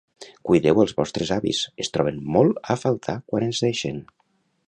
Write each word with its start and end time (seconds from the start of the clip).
Cuideu 0.47 0.79
els 0.83 0.93
vostres 1.01 1.33
avis, 1.35 1.59
es 1.85 1.93
troben 1.97 2.17
molt 2.37 2.73
a 2.75 2.79
faltar 2.87 3.17
quan 3.33 3.49
ens 3.51 3.63
deixen. 3.69 4.01